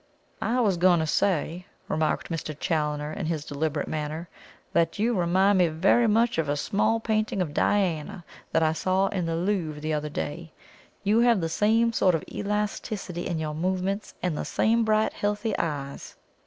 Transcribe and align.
"I 0.41 0.59
was 0.61 0.77
going 0.77 0.99
to 1.01 1.05
say," 1.05 1.67
remarked 1.87 2.29
Mr. 2.31 2.57
Challoner 2.59 3.13
in 3.13 3.27
his 3.27 3.45
deliberate 3.45 3.87
manner, 3.87 4.27
"that 4.73 4.97
you 4.97 5.13
remind 5.13 5.59
me 5.59 5.67
very 5.67 6.07
much 6.07 6.39
of 6.39 6.49
a 6.49 6.57
small 6.57 6.99
painting 6.99 7.39
of 7.39 7.53
Diana 7.53 8.25
that 8.51 8.63
I 8.63 8.73
saw 8.73 9.09
in 9.09 9.27
the 9.27 9.35
Louvre 9.35 9.79
the 9.79 9.93
other 9.93 10.09
day. 10.09 10.51
You 11.03 11.19
have 11.19 11.39
the 11.39 11.49
same 11.49 11.93
sort 11.93 12.15
of 12.15 12.23
elasticity 12.31 13.27
in 13.27 13.37
your 13.37 13.53
movements, 13.53 14.15
and 14.23 14.35
the 14.35 14.43
same 14.43 14.83
bright 14.83 15.13
healthy 15.13 15.55
eyes." 15.59 16.15